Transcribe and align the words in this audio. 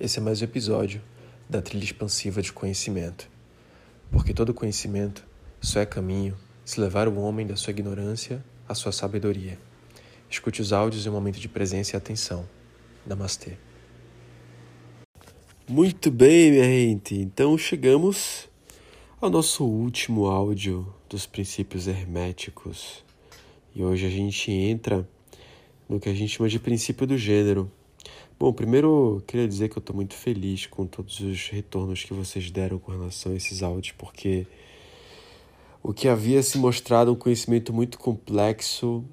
Esse 0.00 0.18
é 0.18 0.22
mais 0.22 0.40
um 0.40 0.44
episódio 0.46 1.02
da 1.46 1.60
trilha 1.60 1.84
expansiva 1.84 2.40
de 2.40 2.54
conhecimento. 2.54 3.28
Porque 4.10 4.32
todo 4.32 4.54
conhecimento 4.54 5.22
só 5.60 5.78
é 5.80 5.84
caminho 5.84 6.38
se 6.64 6.80
levar 6.80 7.06
o 7.06 7.20
homem 7.20 7.46
da 7.46 7.54
sua 7.54 7.72
ignorância 7.72 8.42
à 8.66 8.74
sua 8.74 8.92
sabedoria. 8.92 9.58
Escute 10.30 10.62
os 10.62 10.72
áudios 10.72 11.04
em 11.04 11.10
um 11.10 11.12
momento 11.12 11.38
de 11.38 11.50
presença 11.50 11.94
e 11.94 11.98
atenção. 11.98 12.48
Namastê. 13.06 13.58
Muito 15.68 16.10
bem, 16.10 16.52
minha 16.52 16.64
gente. 16.64 17.16
Então 17.16 17.58
chegamos 17.58 18.48
ao 19.20 19.28
nosso 19.28 19.66
último 19.66 20.28
áudio 20.28 20.90
dos 21.10 21.26
princípios 21.26 21.86
herméticos. 21.86 23.04
E 23.74 23.84
hoje 23.84 24.06
a 24.06 24.10
gente 24.10 24.50
entra 24.50 25.06
no 25.86 26.00
que 26.00 26.08
a 26.08 26.14
gente 26.14 26.34
chama 26.34 26.48
de 26.48 26.58
princípio 26.58 27.06
do 27.06 27.18
gênero 27.18 27.70
Bom, 28.40 28.54
primeiro 28.54 29.22
queria 29.26 29.46
dizer 29.46 29.68
que 29.68 29.76
eu 29.76 29.80
estou 29.80 29.94
muito 29.94 30.14
feliz 30.14 30.64
com 30.64 30.86
todos 30.86 31.20
os 31.20 31.50
retornos 31.50 32.04
que 32.04 32.14
vocês 32.14 32.50
deram 32.50 32.78
com 32.78 32.90
relação 32.90 33.32
a 33.32 33.34
esses 33.34 33.62
áudios, 33.62 33.94
porque 33.98 34.46
o 35.82 35.92
que 35.92 36.08
havia 36.08 36.42
se 36.42 36.56
mostrado 36.56 37.12
um 37.12 37.14
conhecimento 37.14 37.70
muito 37.70 37.98
complexo, 37.98 39.04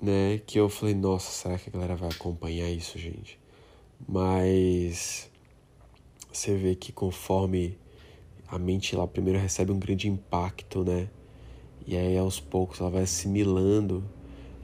né? 0.00 0.40
Que 0.46 0.58
eu 0.58 0.70
falei, 0.70 0.94
nossa, 0.94 1.30
será 1.30 1.58
que 1.58 1.68
a 1.68 1.72
galera 1.72 1.96
vai 1.96 2.08
acompanhar 2.08 2.70
isso, 2.70 2.98
gente? 2.98 3.38
Mas 4.08 5.30
você 6.32 6.56
vê 6.56 6.74
que 6.74 6.92
conforme 6.92 7.76
a 8.48 8.58
mente 8.58 8.96
lá 8.96 9.06
primeiro 9.06 9.38
recebe 9.38 9.70
um 9.70 9.78
grande 9.78 10.08
impacto, 10.08 10.82
né? 10.82 11.10
E 11.86 11.94
aí 11.94 12.16
aos 12.16 12.40
poucos 12.40 12.80
ela 12.80 12.88
vai 12.88 13.02
assimilando, 13.02 14.02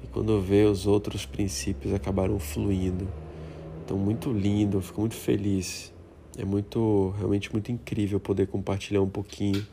e 0.02 0.06
quando 0.06 0.40
vê 0.40 0.64
os 0.64 0.86
outros 0.86 1.26
princípios 1.26 1.92
acabaram 1.92 2.38
fluindo. 2.38 3.06
Então, 3.84 3.98
muito 3.98 4.32
lindo, 4.32 4.78
eu 4.78 4.80
fico 4.80 5.00
muito 5.00 5.16
feliz. 5.16 5.92
É 6.38 6.44
muito, 6.44 7.12
realmente 7.18 7.52
muito 7.52 7.72
incrível 7.72 8.20
poder 8.20 8.46
compartilhar 8.46 9.02
um 9.02 9.08
pouquinho 9.08 9.66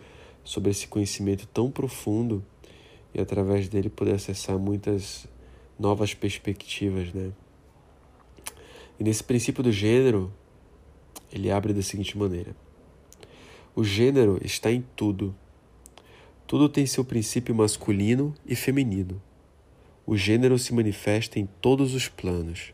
sobre 0.43 0.71
esse 0.71 0.87
conhecimento 0.87 1.47
tão 1.47 1.69
profundo 1.69 2.43
e 3.13 3.21
através 3.21 3.69
dele 3.69 3.89
poder 3.89 4.15
acessar 4.15 4.57
muitas 4.57 5.27
novas 5.79 6.13
perspectivas, 6.13 7.13
né? 7.13 7.31
E 8.99 9.03
nesse 9.03 9.23
princípio 9.23 9.63
do 9.63 9.71
gênero, 9.71 10.33
ele 11.31 11.51
abre 11.51 11.71
da 11.71 11.81
seguinte 11.81 12.17
maneira: 12.17 12.55
O 13.75 13.83
gênero 13.83 14.39
está 14.43 14.71
em 14.71 14.83
tudo. 14.95 15.35
Tudo 16.47 16.67
tem 16.67 16.85
seu 16.85 17.05
princípio 17.05 17.53
masculino 17.53 18.33
e 18.45 18.55
feminino. 18.55 19.21
O 20.05 20.17
gênero 20.17 20.57
se 20.57 20.73
manifesta 20.73 21.39
em 21.39 21.45
todos 21.45 21.93
os 21.93 22.09
planos. 22.09 22.73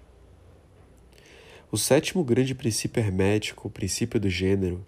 O 1.71 1.77
sétimo 1.77 2.23
grande 2.23 2.53
princípio 2.53 3.01
hermético, 3.01 3.67
o 3.67 3.71
princípio 3.71 4.19
do 4.19 4.29
gênero, 4.29 4.85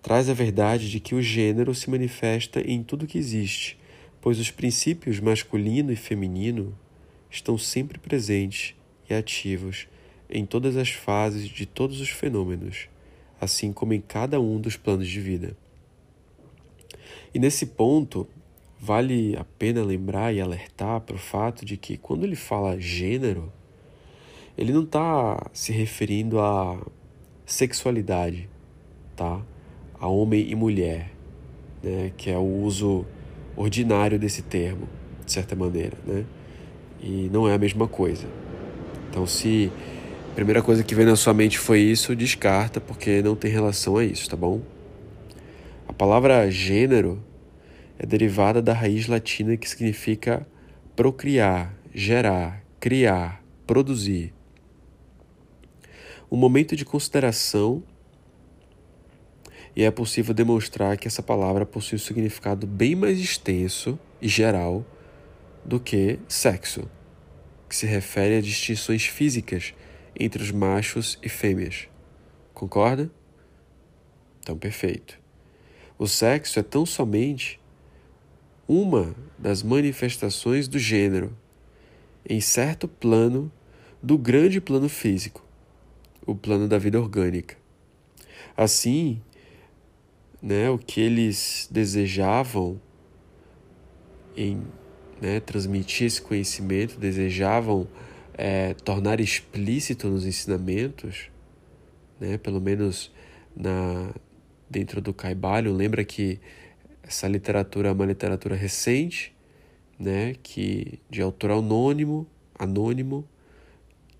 traz 0.00 0.28
a 0.28 0.34
verdade 0.34 0.88
de 0.90 1.00
que 1.00 1.14
o 1.14 1.20
gênero 1.20 1.74
se 1.74 1.90
manifesta 1.90 2.60
em 2.60 2.82
tudo 2.82 3.06
que 3.06 3.18
existe, 3.18 3.78
pois 4.20 4.38
os 4.38 4.50
princípios 4.50 5.18
masculino 5.18 5.92
e 5.92 5.96
feminino 5.96 6.76
estão 7.28 7.58
sempre 7.58 7.98
presentes 7.98 8.74
e 9.10 9.14
ativos 9.14 9.88
em 10.30 10.46
todas 10.46 10.76
as 10.76 10.90
fases 10.90 11.48
de 11.48 11.66
todos 11.66 12.00
os 12.00 12.08
fenômenos, 12.08 12.88
assim 13.40 13.72
como 13.72 13.92
em 13.92 14.00
cada 14.00 14.40
um 14.40 14.60
dos 14.60 14.76
planos 14.76 15.08
de 15.08 15.20
vida. 15.20 15.56
E 17.34 17.38
nesse 17.38 17.66
ponto, 17.66 18.26
vale 18.78 19.36
a 19.36 19.44
pena 19.44 19.82
lembrar 19.82 20.32
e 20.32 20.40
alertar 20.40 21.00
para 21.00 21.16
o 21.16 21.18
fato 21.18 21.64
de 21.64 21.76
que 21.76 21.96
quando 21.96 22.24
ele 22.24 22.36
fala 22.36 22.80
gênero, 22.80 23.52
ele 24.56 24.72
não 24.72 24.82
está 24.82 25.50
se 25.52 25.72
referindo 25.72 26.40
à 26.40 26.78
sexualidade, 27.46 28.48
tá? 29.16 29.40
A 29.98 30.06
homem 30.06 30.50
e 30.50 30.54
mulher, 30.54 31.10
né? 31.82 32.12
Que 32.16 32.30
é 32.30 32.36
o 32.36 32.62
uso 32.62 33.06
ordinário 33.56 34.18
desse 34.18 34.42
termo, 34.42 34.88
de 35.24 35.32
certa 35.32 35.56
maneira, 35.56 35.96
né? 36.06 36.24
E 37.00 37.28
não 37.32 37.48
é 37.48 37.54
a 37.54 37.58
mesma 37.58 37.88
coisa. 37.88 38.26
Então, 39.10 39.26
se 39.26 39.70
a 40.30 40.34
primeira 40.34 40.62
coisa 40.62 40.82
que 40.84 40.94
vem 40.94 41.06
na 41.06 41.16
sua 41.16 41.34
mente 41.34 41.58
foi 41.58 41.80
isso, 41.80 42.14
descarta, 42.14 42.80
porque 42.80 43.22
não 43.22 43.34
tem 43.34 43.50
relação 43.50 43.96
a 43.96 44.04
isso, 44.04 44.28
tá 44.28 44.36
bom? 44.36 44.60
A 45.88 45.92
palavra 45.92 46.50
gênero 46.50 47.22
é 47.98 48.06
derivada 48.06 48.62
da 48.62 48.72
raiz 48.72 49.06
latina 49.06 49.56
que 49.56 49.68
significa 49.68 50.46
procriar, 50.94 51.74
gerar, 51.94 52.62
criar, 52.80 53.42
produzir 53.66 54.32
um 56.32 56.36
momento 56.38 56.74
de 56.74 56.82
consideração 56.82 57.82
e 59.76 59.82
é 59.82 59.90
possível 59.90 60.32
demonstrar 60.32 60.96
que 60.96 61.06
essa 61.06 61.22
palavra 61.22 61.66
possui 61.66 61.96
um 61.96 61.98
significado 61.98 62.66
bem 62.66 62.96
mais 62.96 63.20
extenso 63.20 63.98
e 64.18 64.28
geral 64.28 64.82
do 65.62 65.78
que 65.78 66.18
sexo, 66.26 66.90
que 67.68 67.76
se 67.76 67.84
refere 67.84 68.36
a 68.36 68.40
distinções 68.40 69.04
físicas 69.04 69.74
entre 70.18 70.42
os 70.42 70.50
machos 70.50 71.18
e 71.22 71.28
fêmeas. 71.28 71.86
Concorda? 72.54 73.10
Então, 74.40 74.56
perfeito. 74.56 75.20
O 75.98 76.08
sexo 76.08 76.58
é 76.58 76.62
tão 76.62 76.86
somente 76.86 77.60
uma 78.66 79.14
das 79.38 79.62
manifestações 79.62 80.66
do 80.66 80.78
gênero 80.78 81.36
em 82.26 82.40
certo 82.40 82.88
plano 82.88 83.52
do 84.02 84.16
grande 84.16 84.62
plano 84.62 84.88
físico 84.88 85.51
o 86.26 86.34
plano 86.34 86.68
da 86.68 86.78
vida 86.78 87.00
orgânica. 87.00 87.56
Assim, 88.56 89.20
né, 90.40 90.68
o 90.70 90.78
que 90.78 91.00
eles 91.00 91.68
desejavam 91.70 92.80
em 94.36 94.62
né, 95.20 95.40
transmitir 95.40 96.06
esse 96.06 96.20
conhecimento, 96.20 96.98
desejavam 96.98 97.86
é, 98.34 98.74
tornar 98.74 99.20
explícito 99.20 100.08
nos 100.08 100.26
ensinamentos, 100.26 101.30
né, 102.18 102.38
pelo 102.38 102.60
menos 102.60 103.12
na 103.54 104.12
dentro 104.68 105.02
do 105.02 105.12
Caibalho, 105.12 105.70
lembra 105.70 106.02
que 106.02 106.40
essa 107.02 107.28
literatura 107.28 107.90
é 107.90 107.92
uma 107.92 108.06
literatura 108.06 108.56
recente, 108.56 109.36
né, 109.98 110.34
que 110.42 110.98
de 111.10 111.20
autor 111.20 111.50
anônimo, 111.50 112.26
anônimo, 112.58 113.28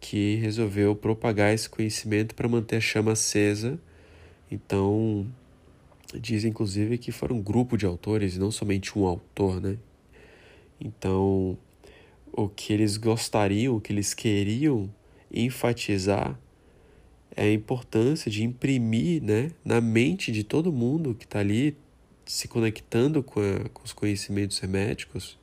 que 0.03 0.35
resolveu 0.35 0.97
propagar 0.97 1.55
esse 1.55 1.71
conhecimento 1.71 2.35
para 2.35 2.49
manter 2.49 2.77
a 2.77 2.81
chama 2.81 3.13
acesa. 3.13 3.79
Então, 4.51 5.25
diz 6.13 6.45
inclusive 6.45 6.99
que 6.99 7.13
foram 7.13 7.37
um 7.37 7.43
grupo 7.43 7.79
de 7.79 7.87
autores, 7.87 8.37
não 8.37 8.51
somente 8.51 8.99
um 8.99 9.07
autor, 9.07 9.61
né? 9.61 9.79
Então, 10.81 11.57
o 12.33 12.49
que 12.49 12.73
eles 12.73 12.97
gostariam, 12.97 13.77
o 13.77 13.81
que 13.81 13.93
eles 13.93 14.13
queriam 14.13 14.93
enfatizar 15.33 16.37
é 17.37 17.45
a 17.45 17.53
importância 17.53 18.29
de 18.29 18.43
imprimir 18.43 19.23
né, 19.23 19.53
na 19.65 19.81
mente 19.81 20.33
de 20.33 20.43
todo 20.43 20.73
mundo 20.73 21.15
que 21.15 21.25
está 21.25 21.39
ali 21.39 21.77
se 22.27 22.49
conectando 22.49 23.23
com, 23.23 23.41
a, 23.41 23.69
com 23.69 23.84
os 23.84 23.93
conhecimentos 23.93 24.61
herméticos 24.61 25.39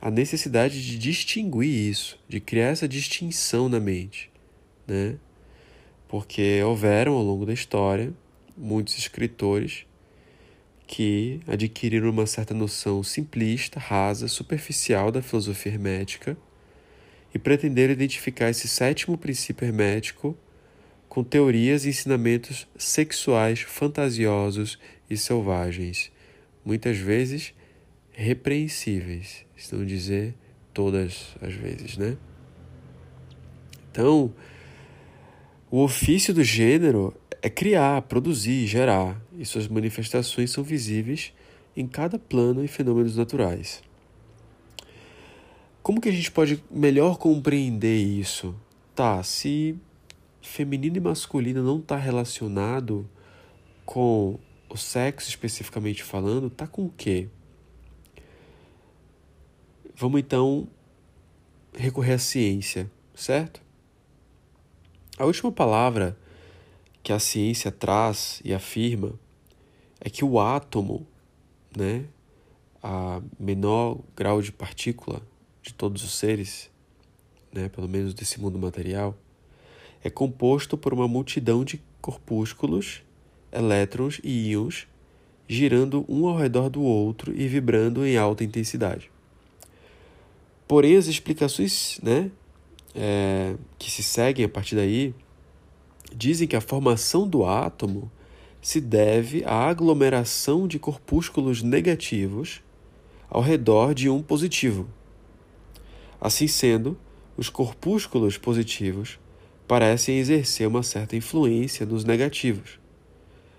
a 0.00 0.10
necessidade 0.10 0.84
de 0.84 0.98
distinguir 0.98 1.90
isso, 1.90 2.18
de 2.28 2.40
criar 2.40 2.68
essa 2.68 2.88
distinção 2.88 3.68
na 3.68 3.78
mente, 3.78 4.30
né? 4.86 5.16
Porque 6.08 6.62
houveram 6.62 7.12
ao 7.12 7.22
longo 7.22 7.44
da 7.44 7.52
história 7.52 8.12
muitos 8.56 8.96
escritores 8.96 9.84
que 10.86 11.40
adquiriram 11.46 12.10
uma 12.10 12.26
certa 12.26 12.52
noção 12.52 13.02
simplista, 13.02 13.78
rasa, 13.78 14.26
superficial 14.26 15.12
da 15.12 15.22
filosofia 15.22 15.72
hermética 15.72 16.36
e 17.32 17.38
pretenderam 17.38 17.92
identificar 17.92 18.50
esse 18.50 18.66
sétimo 18.66 19.16
princípio 19.16 19.66
hermético 19.66 20.36
com 21.08 21.22
teorias 21.22 21.84
e 21.84 21.90
ensinamentos 21.90 22.66
sexuais 22.76 23.60
fantasiosos 23.60 24.78
e 25.08 25.16
selvagens, 25.16 26.10
muitas 26.64 26.96
vezes 26.96 27.54
repreensíveis, 28.10 29.44
não 29.72 29.84
dizer 29.84 30.34
todas 30.72 31.34
as 31.40 31.54
vezes, 31.54 31.96
né? 31.96 32.16
Então, 33.90 34.32
o 35.70 35.82
ofício 35.82 36.32
do 36.32 36.42
gênero 36.44 37.14
é 37.42 37.48
criar, 37.50 38.02
produzir, 38.02 38.66
gerar, 38.66 39.20
e 39.36 39.44
suas 39.44 39.66
manifestações 39.68 40.50
são 40.50 40.62
visíveis 40.62 41.32
em 41.76 41.86
cada 41.86 42.18
plano 42.18 42.64
e 42.64 42.68
fenômenos 42.68 43.16
naturais. 43.16 43.82
Como 45.82 46.00
que 46.00 46.08
a 46.08 46.12
gente 46.12 46.30
pode 46.30 46.62
melhor 46.70 47.16
compreender 47.16 47.96
isso? 47.96 48.54
Tá, 48.94 49.22
se 49.22 49.76
feminino 50.42 50.96
e 50.96 51.00
masculino 51.00 51.62
não 51.62 51.78
está 51.78 51.96
relacionado 51.96 53.08
com 53.84 54.38
o 54.68 54.76
sexo 54.76 55.28
especificamente 55.28 56.02
falando, 56.02 56.50
tá 56.50 56.66
com 56.66 56.84
o 56.84 56.92
quê? 56.96 57.28
Vamos 60.00 60.20
então 60.20 60.66
recorrer 61.74 62.14
à 62.14 62.18
ciência, 62.18 62.90
certo? 63.14 63.60
A 65.18 65.26
última 65.26 65.52
palavra 65.52 66.16
que 67.02 67.12
a 67.12 67.18
ciência 67.18 67.70
traz 67.70 68.40
e 68.42 68.54
afirma 68.54 69.12
é 70.00 70.08
que 70.08 70.24
o 70.24 70.40
átomo, 70.40 71.06
né, 71.76 72.06
a 72.82 73.20
menor 73.38 74.00
grau 74.16 74.40
de 74.40 74.50
partícula 74.50 75.20
de 75.60 75.74
todos 75.74 76.02
os 76.02 76.14
seres, 76.14 76.70
né, 77.52 77.68
pelo 77.68 77.86
menos 77.86 78.14
desse 78.14 78.40
mundo 78.40 78.58
material, 78.58 79.14
é 80.02 80.08
composto 80.08 80.78
por 80.78 80.94
uma 80.94 81.06
multidão 81.06 81.62
de 81.62 81.78
corpúsculos, 82.00 83.02
elétrons 83.52 84.18
e 84.24 84.48
íons 84.48 84.88
girando 85.46 86.06
um 86.08 86.26
ao 86.26 86.38
redor 86.38 86.70
do 86.70 86.80
outro 86.80 87.38
e 87.38 87.46
vibrando 87.46 88.06
em 88.06 88.16
alta 88.16 88.42
intensidade. 88.42 89.10
Porém, 90.70 90.96
as 90.96 91.08
explicações 91.08 91.98
né, 92.00 92.30
é, 92.94 93.56
que 93.76 93.90
se 93.90 94.04
seguem 94.04 94.44
a 94.44 94.48
partir 94.48 94.76
daí 94.76 95.12
dizem 96.14 96.46
que 96.46 96.54
a 96.54 96.60
formação 96.60 97.26
do 97.26 97.44
átomo 97.44 98.08
se 98.62 98.80
deve 98.80 99.42
à 99.44 99.68
aglomeração 99.68 100.68
de 100.68 100.78
corpúsculos 100.78 101.60
negativos 101.60 102.62
ao 103.28 103.42
redor 103.42 103.94
de 103.94 104.08
um 104.08 104.22
positivo. 104.22 104.88
Assim 106.20 106.46
sendo, 106.46 106.96
os 107.36 107.48
corpúsculos 107.48 108.38
positivos 108.38 109.18
parecem 109.66 110.18
exercer 110.18 110.68
uma 110.68 110.84
certa 110.84 111.16
influência 111.16 111.84
nos 111.84 112.04
negativos, 112.04 112.78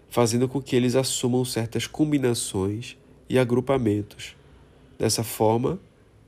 fazendo 0.09 0.47
com 0.47 0.61
que 0.61 0.77
eles 0.77 0.95
assumam 0.95 1.43
certas 1.43 1.85
combinações 1.85 2.95
e 3.27 3.37
agrupamentos, 3.37 4.33
dessa 4.97 5.25
forma, 5.25 5.77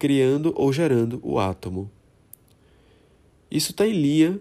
criando 0.04 0.54
ou 0.58 0.74
gerando 0.74 1.18
o 1.24 1.40
átomo. 1.40 1.90
Isso 3.50 3.72
está 3.72 3.88
em 3.88 3.94
linha 3.94 4.38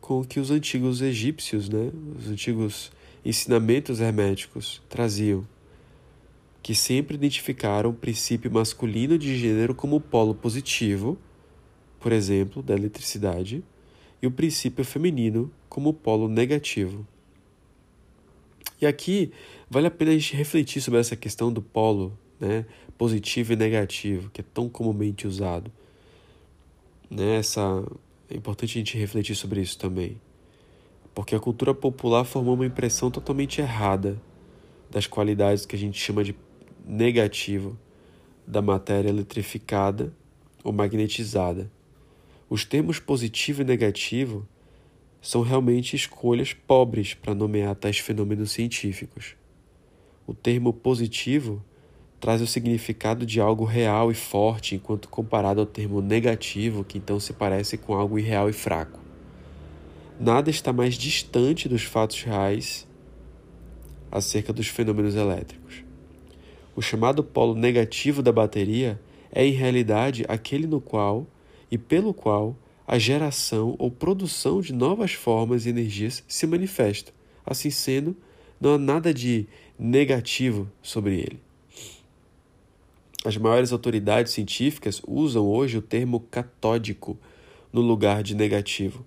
com 0.00 0.22
o 0.22 0.24
que 0.24 0.40
os 0.40 0.50
antigos 0.50 1.00
egípcios, 1.00 1.68
né, 1.68 1.92
os 2.18 2.28
antigos 2.28 2.90
ensinamentos 3.24 4.00
herméticos 4.00 4.82
traziam, 4.88 5.46
que 6.60 6.74
sempre 6.74 7.14
identificaram 7.14 7.90
o 7.90 7.94
princípio 7.94 8.50
masculino 8.50 9.16
de 9.16 9.38
gênero 9.38 9.72
como 9.72 10.00
polo 10.00 10.34
positivo, 10.34 11.16
por 12.00 12.10
exemplo, 12.10 12.60
da 12.60 12.74
eletricidade, 12.74 13.62
e 14.20 14.26
o 14.26 14.32
princípio 14.32 14.84
feminino 14.84 15.48
como 15.68 15.94
polo 15.94 16.26
negativo. 16.26 17.06
E 18.80 18.86
aqui 18.86 19.30
vale 19.70 19.86
a 19.86 19.92
pena 19.92 20.10
a 20.10 20.14
gente 20.14 20.34
refletir 20.34 20.82
sobre 20.82 20.98
essa 20.98 21.14
questão 21.14 21.52
do 21.52 21.62
polo 21.62 22.18
né, 22.40 22.64
positivo 22.96 23.52
e 23.52 23.56
negativo, 23.56 24.30
que 24.30 24.40
é 24.40 24.44
tão 24.54 24.68
comumente 24.68 25.26
usado. 25.26 25.70
Né, 27.10 27.36
essa 27.36 27.84
é 28.30 28.36
importante 28.36 28.78
a 28.78 28.80
gente 28.80 28.98
refletir 28.98 29.34
sobre 29.34 29.60
isso 29.60 29.78
também. 29.78 30.20
Porque 31.14 31.34
a 31.34 31.40
cultura 31.40 31.74
popular 31.74 32.24
formou 32.24 32.54
uma 32.54 32.66
impressão 32.66 33.10
totalmente 33.10 33.60
errada 33.60 34.20
das 34.90 35.06
qualidades 35.06 35.66
que 35.66 35.74
a 35.74 35.78
gente 35.78 35.98
chama 35.98 36.22
de 36.22 36.34
negativo 36.86 37.78
da 38.46 38.62
matéria 38.62 39.08
eletrificada 39.08 40.12
ou 40.64 40.72
magnetizada. 40.72 41.70
Os 42.48 42.64
termos 42.64 42.98
positivo 42.98 43.60
e 43.62 43.64
negativo 43.64 44.48
são 45.20 45.42
realmente 45.42 45.94
escolhas 45.94 46.52
pobres 46.52 47.12
para 47.12 47.34
nomear 47.34 47.74
tais 47.74 47.98
fenômenos 47.98 48.52
científicos. 48.52 49.36
O 50.26 50.32
termo 50.32 50.72
positivo 50.72 51.62
traz 52.20 52.40
o 52.40 52.46
significado 52.46 53.24
de 53.24 53.40
algo 53.40 53.64
real 53.64 54.10
e 54.10 54.14
forte, 54.14 54.74
enquanto 54.74 55.08
comparado 55.08 55.60
ao 55.60 55.66
termo 55.66 56.00
negativo, 56.00 56.84
que 56.84 56.98
então 56.98 57.20
se 57.20 57.32
parece 57.32 57.78
com 57.78 57.94
algo 57.94 58.18
irreal 58.18 58.48
e 58.50 58.52
fraco. 58.52 58.98
Nada 60.18 60.50
está 60.50 60.72
mais 60.72 60.94
distante 60.94 61.68
dos 61.68 61.84
fatos 61.84 62.22
reais 62.22 62.86
acerca 64.10 64.52
dos 64.52 64.66
fenômenos 64.66 65.14
elétricos. 65.14 65.84
O 66.74 66.82
chamado 66.82 67.22
polo 67.22 67.54
negativo 67.54 68.22
da 68.22 68.32
bateria 68.32 69.00
é, 69.30 69.44
em 69.46 69.52
realidade, 69.52 70.24
aquele 70.28 70.66
no 70.66 70.80
qual 70.80 71.26
e 71.70 71.78
pelo 71.78 72.14
qual 72.14 72.56
a 72.86 72.98
geração 72.98 73.76
ou 73.78 73.90
produção 73.90 74.60
de 74.60 74.72
novas 74.72 75.12
formas 75.12 75.66
e 75.66 75.68
energias 75.68 76.24
se 76.26 76.46
manifesta. 76.46 77.12
Assim 77.44 77.70
sendo, 77.70 78.16
não 78.60 78.74
há 78.74 78.78
nada 78.78 79.12
de 79.12 79.46
negativo 79.78 80.70
sobre 80.82 81.16
ele. 81.16 81.47
As 83.24 83.36
maiores 83.36 83.72
autoridades 83.72 84.32
científicas 84.32 85.02
usam 85.06 85.44
hoje 85.44 85.76
o 85.76 85.82
termo 85.82 86.20
catódico 86.20 87.18
no 87.72 87.80
lugar 87.80 88.22
de 88.22 88.34
negativo, 88.34 89.04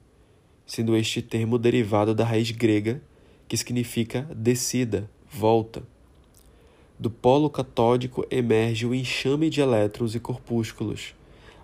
sendo 0.66 0.96
este 0.98 1.22
termo 1.22 1.58
derivado 1.58 2.14
da 2.14 2.26
raiz 2.26 2.52
grega 2.52 3.02
que 3.48 3.56
significa 3.56 4.28
descida, 4.36 5.10
volta. 5.30 5.84
Do 7.00 7.10
polo 7.10 7.50
catódico 7.50 8.26
emerge 8.30 8.86
o 8.86 8.94
enxame 8.94 9.50
de 9.50 9.62
elétrons 9.62 10.14
e 10.14 10.20
corpúsculos, 10.20 11.16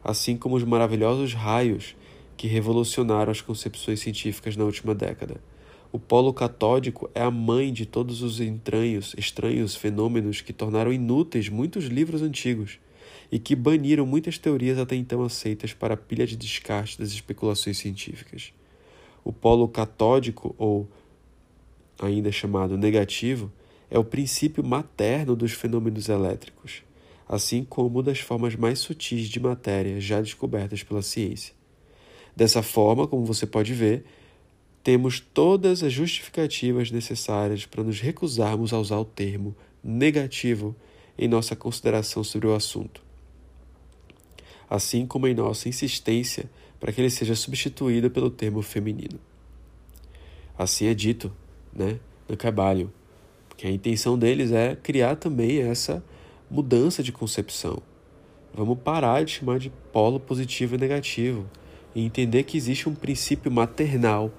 assim 0.03 0.37
como 0.37 0.55
os 0.55 0.63
maravilhosos 0.63 1.33
raios 1.33 1.95
que 2.37 2.47
revolucionaram 2.47 3.31
as 3.31 3.41
concepções 3.41 3.99
científicas 3.99 4.55
na 4.55 4.63
última 4.63 4.95
década. 4.95 5.41
O 5.91 5.97
polo 5.97 6.33
catódico 6.33 7.09
é 7.15 7.21
a 7.21 7.31
mãe 7.31 7.71
de 7.71 7.85
todos 7.85 8.21
os 8.21 8.41
entranhos, 8.41 9.15
estranhos 9.17 9.75
fenômenos 9.75 10.41
que 10.41 10.51
tornaram 10.51 10.91
inúteis 10.91 11.47
muitos 11.47 11.85
livros 11.85 12.21
antigos 12.21 12.79
e 13.31 13.39
que 13.39 13.55
baniram 13.55 14.05
muitas 14.05 14.37
teorias 14.37 14.77
até 14.77 14.95
então 14.95 15.23
aceitas 15.23 15.73
para 15.73 15.93
a 15.93 15.97
pilha 15.97 16.27
de 16.27 16.35
descarte 16.35 16.99
das 16.99 17.09
especulações 17.09 17.77
científicas. 17.77 18.53
O 19.23 19.31
polo 19.31 19.67
catódico, 19.67 20.53
ou 20.57 20.87
ainda 21.99 22.31
chamado 22.31 22.77
negativo, 22.77 23.51
é 23.89 23.97
o 23.97 24.03
princípio 24.03 24.63
materno 24.63 25.35
dos 25.35 25.53
fenômenos 25.53 26.09
elétricos, 26.09 26.83
assim 27.27 27.63
como 27.63 28.03
das 28.03 28.19
formas 28.19 28.55
mais 28.55 28.79
sutis 28.79 29.27
de 29.27 29.39
matéria 29.39 29.99
já 29.99 30.21
descobertas 30.21 30.83
pela 30.83 31.01
ciência. 31.01 31.53
Dessa 32.35 32.61
forma, 32.61 33.07
como 33.07 33.25
você 33.25 33.47
pode 33.47 33.73
ver, 33.73 34.05
temos 34.87 35.19
todas 35.19 35.83
as 35.83 35.91
justificativas 35.91 36.91
necessárias 36.91 37.65
para 37.65 37.83
nos 37.83 37.99
recusarmos 37.99 38.71
a 38.71 38.79
usar 38.79 38.97
o 38.97 39.03
termo 39.03 39.53
negativo 39.83 40.73
em 41.17 41.27
nossa 41.27 41.57
consideração 41.57 42.23
sobre 42.23 42.47
o 42.47 42.55
assunto, 42.55 43.03
assim 44.69 45.05
como 45.05 45.27
em 45.27 45.33
nossa 45.33 45.67
insistência 45.67 46.49
para 46.79 46.93
que 46.93 47.01
ele 47.01 47.09
seja 47.09 47.35
substituído 47.35 48.09
pelo 48.09 48.29
termo 48.29 48.61
feminino. 48.61 49.19
Assim 50.57 50.85
é 50.85 50.93
dito, 50.93 51.33
né, 51.73 51.99
no 52.29 52.37
trabalho, 52.37 52.89
porque 53.49 53.67
a 53.67 53.71
intenção 53.71 54.17
deles 54.17 54.53
é 54.53 54.73
criar 54.73 55.17
também 55.17 55.63
essa 55.63 56.01
mudança 56.49 57.03
de 57.03 57.11
concepção. 57.11 57.83
Vamos 58.53 58.79
parar 58.79 59.25
de 59.25 59.33
chamar 59.33 59.59
de 59.59 59.69
polo 59.91 60.17
positivo 60.17 60.75
e 60.75 60.77
negativo 60.77 61.45
e 61.93 62.05
entender 62.05 62.43
que 62.43 62.55
existe 62.55 62.87
um 62.87 62.95
princípio 62.95 63.51
maternal 63.51 64.31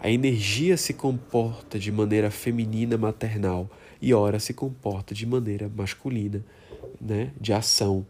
a 0.00 0.10
energia 0.10 0.76
se 0.76 0.92
comporta 0.92 1.78
de 1.78 1.90
maneira 1.90 2.30
feminina 2.30 2.96
maternal 2.96 3.70
e 4.00 4.12
ora 4.12 4.38
se 4.38 4.52
comporta 4.52 5.14
de 5.14 5.26
maneira 5.26 5.70
masculina, 5.74 6.44
né, 7.00 7.32
de 7.40 7.52
ação. 7.52 8.06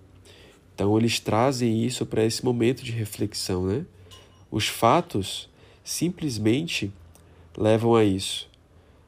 Então 0.75 0.97
eles 0.99 1.21
trazem 1.21 1.85
isso 1.85 2.05
para 2.05 2.25
esse 2.25 2.45
momento 2.45 2.85
de 2.85 2.93
reflexão, 2.93 3.67
né? 3.67 3.87
Os 4.51 4.69
fatos 4.69 5.49
simplesmente 5.83 6.93
levam 7.57 7.95
a 7.95 8.05
isso, 8.05 8.49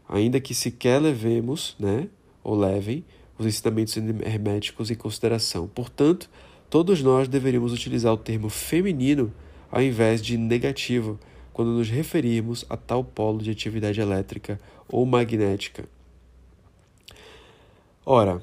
ainda 0.09 0.41
que 0.41 0.55
sequer 0.55 1.01
levemos, 1.01 1.77
né, 1.79 2.09
ou 2.43 2.57
levem 2.57 3.05
os 3.37 3.47
ensinamentos 3.47 3.97
herméticos 3.97 4.91
em 4.91 4.95
consideração. 4.95 5.69
Portanto, 5.69 6.31
todos 6.71 7.03
nós 7.03 7.29
deveríamos 7.29 7.73
utilizar 7.73 8.13
o 8.13 8.17
termo 8.17 8.49
feminino 8.49 9.33
ao 9.71 9.83
invés 9.83 10.23
de 10.23 10.37
negativo 10.37 11.19
quando 11.59 11.73
nos 11.73 11.89
referirmos 11.89 12.65
a 12.71 12.77
tal 12.77 13.03
polo 13.03 13.43
de 13.43 13.51
atividade 13.51 14.01
elétrica 14.01 14.61
ou 14.89 15.05
magnética. 15.05 15.89
Ora, 18.07 18.41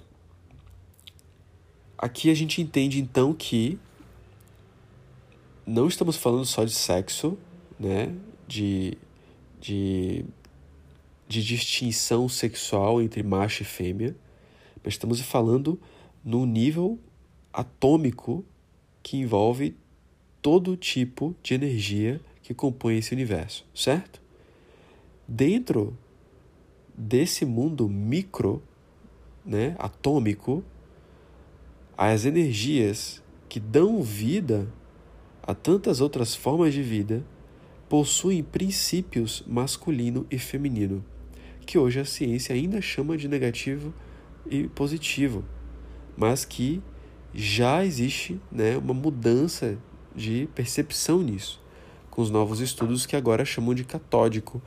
aqui 1.98 2.30
a 2.30 2.34
gente 2.34 2.62
entende 2.62 3.00
então 3.00 3.34
que 3.34 3.80
não 5.66 5.88
estamos 5.88 6.18
falando 6.18 6.46
só 6.46 6.66
de 6.66 6.74
sexo, 6.74 7.38
né? 7.80 8.14
De, 8.46 8.98
de, 9.62 10.26
de 11.26 11.42
distinção 11.42 12.28
sexual 12.28 13.02
entre 13.02 13.24
macho 13.24 13.62
e 13.62 13.66
fêmea, 13.66 14.14
mas 14.84 14.96
estamos 14.96 15.22
falando 15.22 15.80
num 16.22 16.46
nível 16.46 17.00
atômico 17.54 18.44
que 19.02 19.16
envolve 19.16 19.74
todo 20.42 20.76
tipo 20.76 21.34
de 21.42 21.54
energia 21.54 22.20
que 22.46 22.54
compõe 22.54 23.00
esse 23.00 23.12
universo, 23.12 23.66
certo? 23.74 24.22
Dentro 25.28 25.98
desse 26.96 27.44
mundo 27.44 27.90
micro, 27.90 28.62
né, 29.44 29.76
atômico, 29.80 30.64
as 31.98 32.24
energias 32.24 33.24
que 33.50 33.60
dão 33.60 34.04
vida 34.04 34.72
a 35.42 35.56
tantas 35.56 36.02
outras 36.02 36.36
formas 36.36 36.72
de 36.72 36.84
vida 36.84 37.26
possuem 37.90 38.44
princípios 38.44 39.44
masculino 39.48 40.28
e 40.30 40.38
feminino, 40.38 41.04
que 41.66 41.80
hoje 41.80 42.00
a 42.00 42.06
ciência 42.06 42.54
ainda 42.54 42.80
chama 42.80 43.18
de 43.18 43.28
negativo 43.28 43.92
e 44.48 44.68
positivo, 44.68 45.44
mas 46.16 46.46
que 46.46 46.80
já 47.34 47.84
existe 47.84 48.40
né, 48.52 48.78
uma 48.78 48.94
mudança 48.94 49.80
de 50.16 50.48
percepção 50.54 51.24
nisso, 51.24 51.65
com 52.16 52.22
os 52.22 52.30
novos 52.30 52.62
estudos 52.62 53.06
que 53.06 53.14
agora 53.14 53.44
chamam 53.44 53.76
de 53.76 53.84
catódico, 53.84 54.62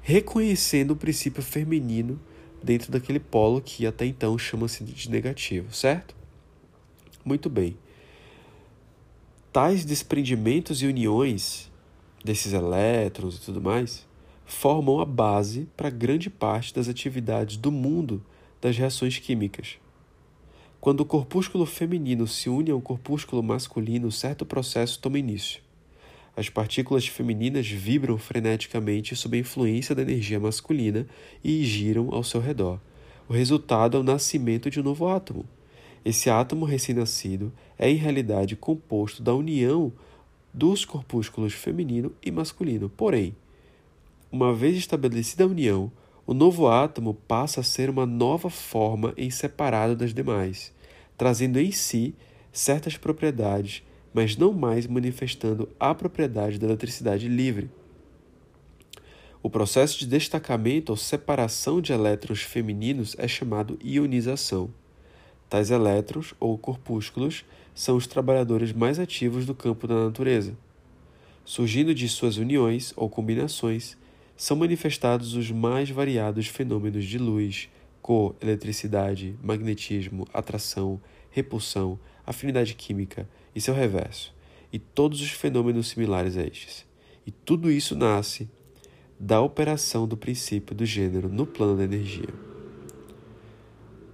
reconhecendo 0.00 0.92
o 0.92 0.96
princípio 0.96 1.42
feminino 1.42 2.18
dentro 2.62 2.90
daquele 2.90 3.20
polo 3.20 3.60
que 3.60 3.86
até 3.86 4.06
então 4.06 4.38
chama-se 4.38 4.82
de 4.82 5.10
negativo, 5.10 5.74
certo? 5.74 6.16
Muito 7.22 7.50
bem. 7.50 7.76
Tais 9.52 9.84
desprendimentos 9.84 10.80
e 10.80 10.86
uniões 10.86 11.70
desses 12.24 12.54
elétrons 12.54 13.36
e 13.36 13.40
tudo 13.42 13.60
mais 13.60 14.06
formam 14.46 14.98
a 14.98 15.04
base 15.04 15.68
para 15.76 15.90
grande 15.90 16.30
parte 16.30 16.72
das 16.72 16.88
atividades 16.88 17.58
do 17.58 17.70
mundo 17.70 18.24
das 18.58 18.74
reações 18.74 19.18
químicas. 19.18 19.76
Quando 20.80 21.00
o 21.00 21.04
corpúsculo 21.04 21.66
feminino 21.66 22.26
se 22.26 22.48
une 22.48 22.70
ao 22.70 22.80
corpúsculo 22.80 23.42
masculino, 23.42 24.10
certo 24.10 24.46
processo 24.46 24.98
toma 24.98 25.18
início. 25.18 25.65
As 26.36 26.50
partículas 26.50 27.06
femininas 27.06 27.66
vibram 27.66 28.18
freneticamente 28.18 29.16
sob 29.16 29.38
a 29.38 29.40
influência 29.40 29.94
da 29.94 30.02
energia 30.02 30.38
masculina 30.38 31.06
e 31.42 31.64
giram 31.64 32.10
ao 32.12 32.22
seu 32.22 32.42
redor. 32.42 32.78
O 33.26 33.32
resultado 33.32 33.96
é 33.96 34.00
o 34.00 34.02
nascimento 34.02 34.68
de 34.68 34.78
um 34.78 34.82
novo 34.82 35.08
átomo. 35.08 35.46
Esse 36.04 36.28
átomo 36.28 36.66
recém-nascido 36.66 37.50
é, 37.78 37.90
em 37.90 37.96
realidade, 37.96 38.54
composto 38.54 39.22
da 39.22 39.34
união 39.34 39.90
dos 40.52 40.84
corpúsculos 40.84 41.54
feminino 41.54 42.12
e 42.22 42.30
masculino. 42.30 42.90
Porém, 42.90 43.34
uma 44.30 44.54
vez 44.54 44.76
estabelecida 44.76 45.44
a 45.44 45.46
união, 45.46 45.90
o 46.26 46.34
novo 46.34 46.68
átomo 46.68 47.14
passa 47.14 47.60
a 47.60 47.64
ser 47.64 47.88
uma 47.88 48.04
nova 48.04 48.50
forma 48.50 49.14
em 49.16 49.30
separado 49.30 49.96
das 49.96 50.12
demais, 50.12 50.70
trazendo 51.16 51.58
em 51.58 51.72
si 51.72 52.14
certas 52.52 52.96
propriedades 52.96 53.82
mas 54.16 54.34
não 54.34 54.50
mais 54.50 54.86
manifestando 54.86 55.68
a 55.78 55.94
propriedade 55.94 56.58
da 56.58 56.66
eletricidade 56.66 57.28
livre. 57.28 57.68
O 59.42 59.50
processo 59.50 59.98
de 59.98 60.06
destacamento 60.06 60.88
ou 60.88 60.96
separação 60.96 61.82
de 61.82 61.92
elétrons 61.92 62.40
femininos 62.40 63.14
é 63.18 63.28
chamado 63.28 63.78
ionização. 63.84 64.70
Tais 65.50 65.70
elétrons 65.70 66.32
ou 66.40 66.56
corpúsculos 66.56 67.44
são 67.74 67.94
os 67.94 68.06
trabalhadores 68.06 68.72
mais 68.72 68.98
ativos 68.98 69.44
do 69.44 69.54
campo 69.54 69.86
da 69.86 70.06
natureza. 70.06 70.56
Surgindo 71.44 71.94
de 71.94 72.08
suas 72.08 72.38
uniões 72.38 72.94
ou 72.96 73.10
combinações, 73.10 73.98
são 74.34 74.56
manifestados 74.56 75.34
os 75.34 75.50
mais 75.50 75.90
variados 75.90 76.46
fenômenos 76.46 77.04
de 77.04 77.18
luz, 77.18 77.68
cor, 78.00 78.34
eletricidade, 78.40 79.36
magnetismo, 79.42 80.26
atração, 80.32 80.98
repulsão, 81.30 81.98
afinidade 82.26 82.74
química, 82.74 83.28
e 83.56 83.60
seu 83.60 83.72
reverso, 83.72 84.34
e 84.70 84.78
todos 84.78 85.22
os 85.22 85.30
fenômenos 85.30 85.88
similares 85.88 86.36
a 86.36 86.42
estes. 86.42 86.84
E 87.26 87.30
tudo 87.30 87.70
isso 87.70 87.96
nasce 87.96 88.46
da 89.18 89.40
operação 89.40 90.06
do 90.06 90.14
princípio 90.14 90.76
do 90.76 90.84
gênero 90.84 91.30
no 91.30 91.46
plano 91.46 91.74
da 91.74 91.84
energia. 91.84 92.28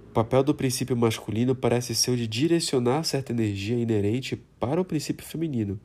O 0.09 0.13
papel 0.13 0.43
do 0.43 0.55
princípio 0.55 0.95
masculino 0.95 1.53
parece 1.53 1.93
ser 1.93 2.11
o 2.11 2.15
de 2.15 2.25
direcionar 2.25 3.03
certa 3.03 3.33
energia 3.33 3.77
inerente 3.77 4.37
para 4.59 4.79
o 4.79 4.85
princípio 4.85 5.25
feminino 5.25 5.77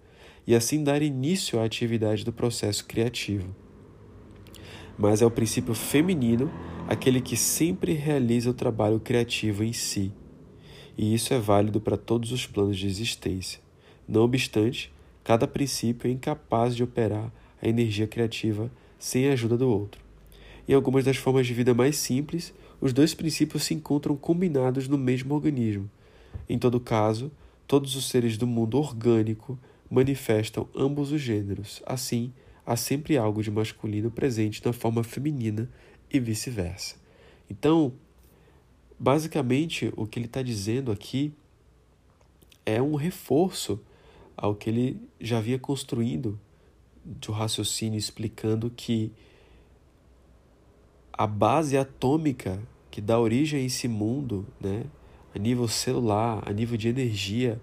e 0.46 0.54
assim 0.54 0.84
dar 0.84 1.02
início 1.02 1.58
à 1.58 1.64
atividade 1.64 2.24
do 2.24 2.32
processo 2.32 2.84
criativo. 2.86 3.54
Mas 4.96 5.20
é 5.20 5.26
o 5.26 5.30
princípio 5.30 5.74
feminino 5.74 6.50
aquele 6.86 7.20
que 7.20 7.36
sempre 7.36 7.92
realiza 7.92 8.50
o 8.50 8.54
trabalho 8.54 9.00
criativo 9.00 9.64
em 9.64 9.72
si 9.72 10.12
e 10.98 11.14
isso 11.14 11.32
é 11.32 11.38
válido 11.38 11.80
para 11.80 11.96
todos 11.96 12.32
os 12.32 12.44
planos 12.44 12.76
de 12.76 12.88
existência. 12.88 13.60
Não 14.06 14.22
obstante, 14.22 14.92
cada 15.22 15.46
princípio 15.46 16.08
é 16.08 16.12
incapaz 16.12 16.74
de 16.74 16.82
operar 16.82 17.32
a 17.62 17.68
energia 17.68 18.08
criativa 18.08 18.68
sem 18.98 19.28
a 19.28 19.32
ajuda 19.32 19.56
do 19.56 19.68
outro. 19.68 20.00
Em 20.68 20.74
algumas 20.74 21.04
das 21.04 21.16
formas 21.16 21.46
de 21.46 21.54
vida 21.54 21.72
mais 21.72 21.96
simples, 21.96 22.52
os 22.80 22.92
dois 22.92 23.14
princípios 23.14 23.62
se 23.62 23.74
encontram 23.74 24.16
combinados 24.16 24.88
no 24.88 24.98
mesmo 24.98 25.34
organismo. 25.34 25.88
Em 26.48 26.58
todo 26.58 26.80
caso, 26.80 27.30
todos 27.66 27.94
os 27.94 28.08
seres 28.08 28.36
do 28.36 28.46
mundo 28.46 28.76
orgânico 28.76 29.56
manifestam 29.88 30.68
ambos 30.74 31.12
os 31.12 31.20
gêneros. 31.20 31.80
Assim, 31.86 32.32
há 32.66 32.76
sempre 32.76 33.16
algo 33.16 33.42
de 33.42 33.50
masculino 33.50 34.10
presente 34.10 34.64
na 34.64 34.72
forma 34.72 35.04
feminina 35.04 35.70
e 36.12 36.18
vice-versa. 36.18 36.96
Então, 37.48 37.92
Basicamente, 38.98 39.92
o 39.96 40.06
que 40.06 40.18
ele 40.18 40.26
está 40.26 40.42
dizendo 40.42 40.90
aqui 40.90 41.32
é 42.66 42.82
um 42.82 42.96
reforço 42.96 43.80
ao 44.36 44.54
que 44.54 44.68
ele 44.68 45.00
já 45.20 45.38
havia 45.38 45.58
construído 45.58 46.38
de 47.04 47.30
um 47.30 47.34
raciocínio 47.34 47.98
explicando 47.98 48.70
que 48.70 49.12
a 51.12 51.26
base 51.26 51.76
atômica 51.76 52.60
que 52.90 53.00
dá 53.00 53.18
origem 53.18 53.60
a 53.60 53.64
esse 53.64 53.88
mundo, 53.88 54.46
né, 54.60 54.84
a 55.34 55.38
nível 55.38 55.66
celular, 55.66 56.42
a 56.46 56.52
nível 56.52 56.76
de 56.76 56.88
energia, 56.88 57.60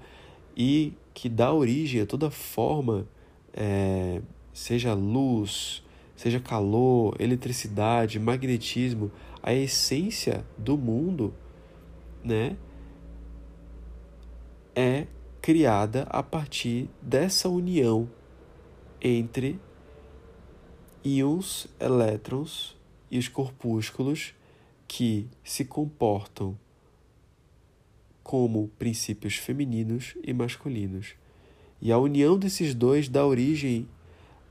e 0.55 0.93
que 1.13 1.29
dá 1.29 1.53
origem 1.53 2.01
a 2.01 2.05
toda 2.05 2.29
forma, 2.29 3.07
é, 3.53 4.21
seja 4.53 4.93
luz, 4.93 5.83
seja 6.15 6.39
calor, 6.39 7.15
eletricidade, 7.19 8.19
magnetismo, 8.19 9.11
a 9.43 9.53
essência 9.53 10.45
do 10.57 10.77
mundo, 10.77 11.33
né, 12.23 12.57
é 14.75 15.07
criada 15.41 16.03
a 16.09 16.23
partir 16.23 16.89
dessa 17.01 17.47
união 17.47 18.09
entre 19.01 19.59
íons, 21.03 21.67
elétrons 21.79 22.75
e 23.11 23.19
os 23.19 23.27
corpúsculos 23.27 24.33
que 24.87 25.27
se 25.43 25.63
comportam 25.63 26.57
como 28.23 28.69
princípios 28.79 29.35
femininos 29.35 30.15
e 30.23 30.33
masculinos. 30.33 31.13
E 31.79 31.91
a 31.91 31.97
união 31.99 32.39
desses 32.39 32.73
dois 32.73 33.07
dá 33.07 33.23
origem 33.23 33.87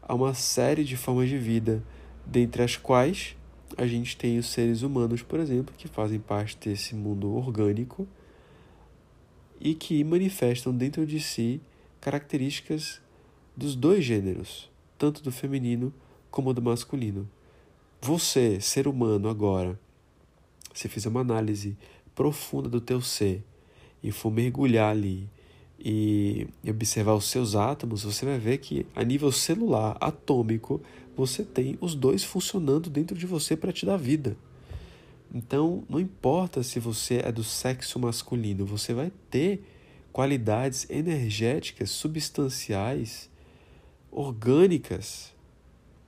a 0.07 0.15
uma 0.15 0.35
série 0.35 0.85
de 0.85 0.97
formas 0.97 1.29
de 1.29 1.39
vida, 1.39 1.83
dentre 2.27 2.63
as 2.63 2.77
quais 2.77 3.37
a 3.77 3.87
gente 3.87 4.17
tem 4.17 4.39
os 4.39 4.47
seres 4.47 4.83
humanos, 4.83 5.23
por 5.23 5.41
exemplo, 5.41 5.75
que 5.77 5.89
fazem 5.89 6.21
parte 6.21 6.57
desse 6.59 6.95
mundo 6.95 7.35
orgânico 7.35 8.07
e 9.61 9.75
que 9.75 10.05
manifestam 10.05 10.75
dentro 10.75 11.07
de 11.07 11.19
si 11.19 11.61
características 12.01 13.01
dos 13.57 13.75
dois 13.75 14.05
gêneros, 14.05 14.71
tanto 14.99 15.23
do 15.23 15.33
feminino 15.33 15.93
como 16.31 16.53
do 16.53 16.61
masculino. 16.61 17.29
Você, 18.01 18.61
ser 18.61 18.87
humano, 18.87 19.29
agora, 19.29 19.81
se 20.75 20.89
fizer 20.89 21.09
uma 21.09 21.21
análise 21.21 21.77
profunda 22.15 22.69
do 22.69 22.81
teu 22.81 23.01
ser 23.01 23.43
e 24.03 24.13
for 24.13 24.31
mergulhar 24.31 24.91
ali 24.91 25.29
e 25.79 26.47
observar 26.67 27.15
os 27.15 27.27
seus 27.27 27.55
átomos, 27.55 28.05
você 28.05 28.25
vai 28.25 28.39
ver 28.39 28.59
que 28.59 28.87
a 28.95 29.03
nível 29.05 29.31
celular, 29.33 29.97
atômico, 30.01 30.81
você 31.17 31.45
tem 31.45 31.77
os 31.81 31.95
dois 31.95 32.25
funcionando 32.25 32.89
dentro 32.89 33.17
de 33.17 33.27
você 33.27 33.57
para 33.57 33.73
te 33.73 33.85
dar 33.85 33.97
vida. 33.97 34.37
Então, 35.33 35.85
não 35.89 35.99
importa 35.99 36.63
se 36.63 36.79
você 36.79 37.21
é 37.25 37.33
do 37.33 37.43
sexo 37.43 37.99
masculino, 37.99 38.65
você 38.65 38.95
vai 38.95 39.13
ter 39.31 39.63
qualidades 40.13 40.89
energéticas, 40.89 41.91
substanciais, 41.91 43.29
orgânicas, 44.13 45.35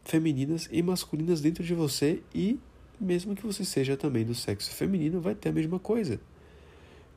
femininas 0.05 0.69
e 0.71 0.81
masculinas 0.81 1.41
dentro 1.41 1.65
de 1.65 1.75
você 1.75 2.23
e 2.33 2.59
mesmo 3.01 3.35
que 3.35 3.45
você 3.45 3.65
seja 3.65 3.97
também 3.97 4.25
do 4.25 4.35
sexo 4.35 4.71
feminino, 4.71 5.21
vai 5.21 5.35
ter 5.35 5.51
a 5.51 5.53
mesma 5.53 5.79
coisa. 5.79 6.21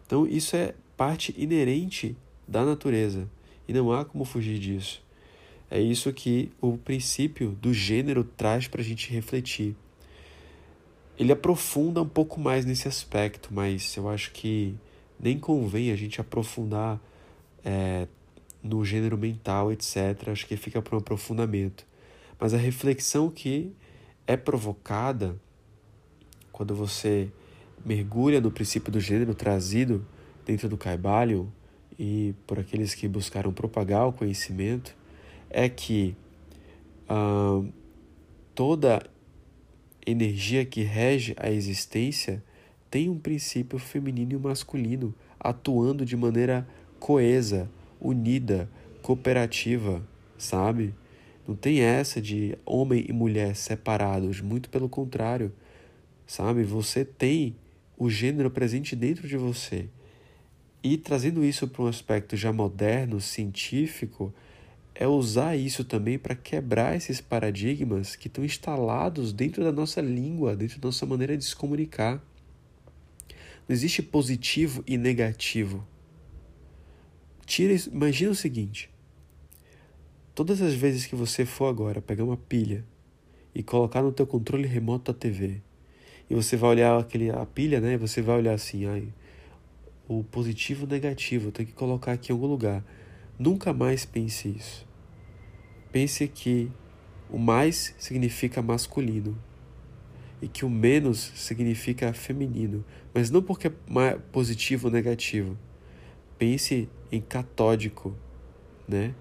Então, 0.05 0.27
isso 0.27 0.55
é 0.55 0.73
parte 0.97 1.33
inerente 1.37 2.17
da 2.49 2.65
natureza 2.65 3.29
e 3.67 3.73
não 3.73 3.91
há 3.93 4.03
como 4.03 4.25
fugir 4.25 4.57
disso. 4.57 5.03
É 5.69 5.79
isso 5.79 6.11
que 6.11 6.51
o 6.59 6.77
princípio 6.77 7.51
do 7.51 7.71
gênero 7.71 8.23
traz 8.23 8.67
para 8.67 8.81
a 8.81 8.83
gente 8.83 9.11
refletir. 9.11 9.75
Ele 11.17 11.31
aprofunda 11.31 12.01
um 12.01 12.07
pouco 12.07 12.39
mais 12.39 12.65
nesse 12.65 12.87
aspecto, 12.87 13.49
mas 13.53 13.95
eu 13.95 14.09
acho 14.09 14.31
que 14.31 14.75
nem 15.19 15.37
convém 15.37 15.91
a 15.91 15.95
gente 15.95 16.19
aprofundar 16.19 16.99
é, 17.63 18.07
no 18.63 18.83
gênero 18.83 19.17
mental, 19.17 19.71
etc. 19.71 20.29
Acho 20.29 20.47
que 20.47 20.57
fica 20.57 20.81
para 20.81 20.95
um 20.95 20.99
aprofundamento. 20.99 21.85
Mas 22.39 22.53
a 22.53 22.57
reflexão 22.57 23.29
que 23.29 23.71
é 24.25 24.35
provocada 24.35 25.39
quando 26.51 26.73
você 26.73 27.31
mergulha 27.85 28.41
no 28.41 28.49
princípio 28.49 28.91
do 28.91 28.99
gênero 28.99 29.35
trazido 29.35 30.03
dentro 30.45 30.67
do 30.67 30.77
Caibalion 30.77 31.47
e 31.99 32.33
por 32.47 32.57
aqueles 32.57 32.95
que 32.95 33.09
buscaram 33.09 33.51
propagar 33.51 34.07
o 34.07 34.13
conhecimento, 34.13 34.95
é 35.49 35.67
que 35.67 36.15
uh, 37.09 37.67
toda 38.55 39.03
energia 40.07 40.63
que 40.63 40.81
rege 40.81 41.35
a 41.37 41.51
existência 41.51 42.41
tem 42.89 43.09
um 43.09 43.19
princípio 43.19 43.77
feminino 43.77 44.31
e 44.31 44.37
masculino 44.37 45.13
atuando 45.37 46.05
de 46.05 46.15
maneira 46.15 46.65
coesa, 46.99 47.69
unida, 47.99 48.69
cooperativa, 49.01 50.01
sabe? 50.37 50.95
Não 51.45 51.55
tem 51.55 51.81
essa 51.81 52.21
de 52.21 52.57
homem 52.65 53.05
e 53.09 53.11
mulher 53.11 53.55
separados, 53.55 54.39
muito 54.39 54.69
pelo 54.69 54.87
contrário, 54.87 55.51
sabe? 56.25 56.63
Você 56.63 57.03
tem 57.03 57.55
o 57.97 58.09
gênero 58.09 58.49
presente 58.49 58.95
dentro 58.95 59.27
de 59.27 59.35
você. 59.35 59.89
E 60.81 60.97
trazendo 60.97 61.43
isso 61.43 61.67
para 61.67 61.83
um 61.83 61.87
aspecto 61.87 62.37
já 62.37 62.53
moderno, 62.53 63.19
científico, 63.19 64.33
é 64.95 65.07
usar 65.07 65.55
isso 65.55 65.83
também 65.83 66.17
para 66.17 66.35
quebrar 66.35 66.95
esses 66.95 67.19
paradigmas 67.19 68.15
que 68.15 68.27
estão 68.27 68.43
instalados 68.43 69.33
dentro 69.33 69.63
da 69.63 69.71
nossa 69.71 70.01
língua, 70.01 70.55
dentro 70.55 70.79
da 70.79 70.87
nossa 70.87 71.05
maneira 71.05 71.37
de 71.37 71.43
se 71.43 71.55
comunicar. 71.55 72.21
Não 73.67 73.73
existe 73.73 74.01
positivo 74.01 74.83
e 74.87 74.97
negativo. 74.97 75.85
Tira, 77.45 77.73
imagina 77.91 78.31
o 78.31 78.35
seguinte: 78.35 78.89
todas 80.33 80.61
as 80.61 80.73
vezes 80.73 81.05
que 81.05 81.15
você 81.15 81.45
for 81.45 81.65
agora 81.65 82.01
pegar 82.01 82.23
uma 82.23 82.37
pilha 82.37 82.85
e 83.53 83.61
colocar 83.61 84.01
no 84.01 84.11
teu 84.11 84.25
controle 84.25 84.67
remoto 84.67 85.11
da 85.11 85.19
TV, 85.19 85.61
e 86.29 86.35
você 86.35 86.55
vai 86.55 86.69
olhar 86.71 86.99
aquele 86.99 87.29
a 87.31 87.45
pilha, 87.45 87.81
né? 87.81 87.93
E 87.93 87.97
você 87.97 88.21
vai 88.21 88.37
olhar 88.37 88.53
assim, 88.53 88.85
ai, 88.85 89.07
o 90.09 90.23
positivo 90.23 90.85
o 90.85 90.89
negativo, 90.89 91.51
tem 91.51 91.63
que 91.67 91.71
colocar 91.71 92.13
aqui 92.13 92.31
em 92.31 92.35
algum 92.35 92.47
lugar. 92.47 92.83
Nunca 93.37 93.71
mais 93.71 94.05
pense 94.05 94.49
isso. 94.49 94.87
Pense 95.91 96.27
que 96.27 96.69
o 97.29 97.37
mais 97.37 97.93
significa 97.99 98.59
masculino 98.59 99.37
e 100.41 100.47
que 100.47 100.65
o 100.65 100.69
menos 100.69 101.31
significa 101.35 102.11
feminino, 102.11 102.83
mas 103.13 103.29
não 103.29 103.43
porque 103.43 103.67
é 103.67 104.17
positivo 104.31 104.87
ou 104.87 104.93
negativo. 104.93 105.55
Pense 106.39 106.89
em 107.11 107.21
catódico, 107.21 108.15
né? 108.87 109.13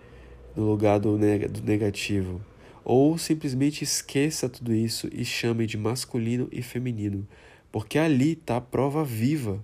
No 0.56 0.64
lugar 0.64 0.98
do, 0.98 1.18
neg 1.18 1.48
do 1.48 1.62
negativo. 1.62 2.40
Ou 2.82 3.18
simplesmente 3.18 3.84
esqueça 3.84 4.48
tudo 4.48 4.72
isso 4.72 5.06
e 5.12 5.22
chame 5.22 5.66
de 5.66 5.76
masculino 5.76 6.48
e 6.50 6.62
feminino, 6.62 7.28
porque 7.70 7.98
ali 7.98 8.32
está 8.32 8.56
a 8.56 8.60
prova 8.60 9.04
viva, 9.04 9.62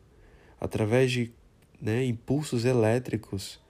através 0.64 1.12
de 1.12 1.30
né, 1.78 2.06
impulsos 2.06 2.64
elétricos, 2.64 3.61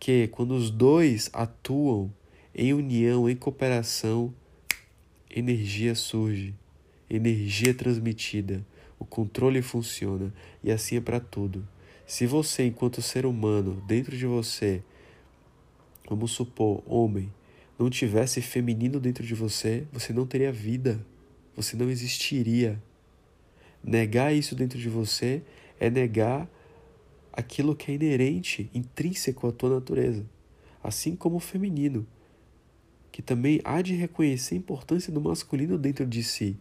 que 0.00 0.28
quando 0.28 0.52
os 0.52 0.70
dois 0.70 1.28
atuam 1.30 2.10
em 2.54 2.72
união, 2.72 3.28
em 3.28 3.36
cooperação, 3.36 4.32
energia 5.30 5.94
surge, 5.94 6.54
energia 7.10 7.74
transmitida, 7.74 8.64
o 8.98 9.04
controle 9.04 9.60
funciona 9.60 10.32
e 10.64 10.72
assim 10.72 10.96
é 10.96 11.02
para 11.02 11.20
tudo. 11.20 11.68
Se 12.06 12.26
você, 12.26 12.64
enquanto 12.64 13.02
ser 13.02 13.26
humano, 13.26 13.82
dentro 13.86 14.16
de 14.16 14.24
você, 14.24 14.82
vamos 16.08 16.30
supor, 16.30 16.82
homem, 16.86 17.30
não 17.78 17.90
tivesse 17.90 18.40
feminino 18.40 18.98
dentro 18.98 19.22
de 19.22 19.34
você, 19.34 19.86
você 19.92 20.14
não 20.14 20.26
teria 20.26 20.50
vida, 20.50 20.98
você 21.54 21.76
não 21.76 21.90
existiria. 21.90 22.82
Negar 23.84 24.34
isso 24.34 24.54
dentro 24.54 24.78
de 24.78 24.88
você 24.88 25.42
é 25.78 25.90
negar 25.90 26.48
aquilo 27.32 27.74
que 27.74 27.90
é 27.90 27.94
inerente, 27.94 28.70
intrínseco 28.74 29.46
à 29.46 29.52
tua 29.52 29.70
natureza, 29.70 30.24
assim 30.82 31.14
como 31.14 31.36
o 31.36 31.40
feminino 31.40 32.06
que 33.18 33.22
também 33.22 33.60
há 33.64 33.82
de 33.82 33.94
reconhecer 33.94 34.54
a 34.54 34.58
importância 34.58 35.12
do 35.12 35.20
masculino 35.20 35.76
dentro 35.76 36.06
de 36.06 36.22
si. 36.22 36.56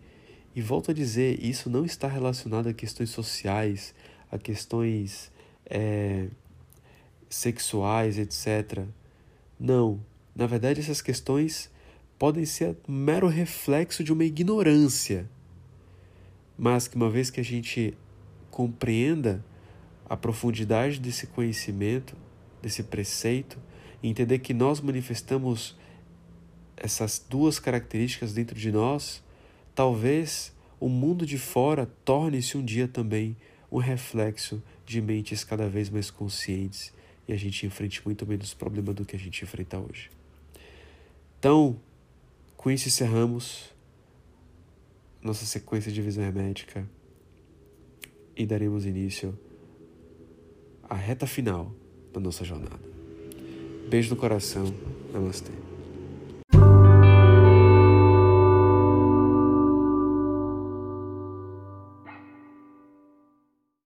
E 0.56 0.60
volto 0.60 0.90
a 0.90 0.94
dizer, 0.94 1.40
isso 1.44 1.70
não 1.70 1.86
está 1.86 2.08
relacionado 2.08 2.68
a 2.68 2.74
questões 2.74 3.12
sociais, 3.12 3.94
a 4.32 4.40
questões 4.40 5.32
é, 5.68 6.30
sexuais, 7.30 8.18
etc. 8.18 8.86
Não. 9.60 10.00
Na 10.36 10.48
verdade, 10.48 10.80
essas 10.80 11.00
questões 11.00 11.70
podem 12.18 12.44
ser 12.44 12.76
mero 12.88 13.28
reflexo 13.28 14.04
de 14.04 14.12
uma 14.12 14.26
ignorância. 14.26 15.30
Mas 16.58 16.88
que 16.88 16.96
uma 16.96 17.08
vez 17.08 17.30
que 17.30 17.40
a 17.40 17.44
gente 17.44 17.96
compreenda 18.58 19.46
a 20.10 20.18
profundidade 20.18 21.00
desse 21.00 21.28
conhecimento, 21.28 22.18
desse 22.60 22.82
preceito, 22.82 23.60
e 24.02 24.10
entender 24.10 24.40
que 24.40 24.52
nós 24.52 24.82
manifestamos 24.82 25.78
essas 26.76 27.24
duas 27.30 27.60
características 27.60 28.34
dentro 28.34 28.58
de 28.58 28.72
nós, 28.72 29.24
talvez 29.76 30.56
o 30.80 30.90
mundo 30.90 31.24
de 31.24 31.38
fora 31.38 31.86
torne-se 32.04 32.58
um 32.58 32.66
dia 32.66 32.88
também 32.88 33.38
um 33.72 33.78
reflexo 33.78 34.60
de 34.88 35.04
mentes 35.04 35.44
cada 35.44 35.70
vez 35.70 35.92
mais 35.92 36.10
conscientes 36.10 36.92
e 37.28 37.34
a 37.34 37.38
gente 37.38 37.64
enfrente 37.64 38.02
muito 38.04 38.26
menos 38.26 38.56
problema 38.56 38.92
do 38.92 39.06
que 39.06 39.16
a 39.16 39.20
gente 39.20 39.44
enfrenta 39.44 39.78
hoje. 39.78 40.10
Então, 41.38 41.80
com 42.56 42.72
isso 42.72 42.88
encerramos 42.88 43.70
nossa 45.22 45.46
sequência 45.46 45.92
de 45.92 46.02
visão 46.02 46.24
hermética 46.24 46.97
e 48.38 48.46
daremos 48.46 48.86
início 48.86 49.38
à 50.84 50.96
reta 50.96 51.26
final 51.26 51.74
da 52.14 52.20
nossa 52.20 52.46
jornada. 52.46 52.80
Beijo 53.90 54.12
no 54.12 54.16
coração. 54.16 54.66
Namastê. 55.12 55.52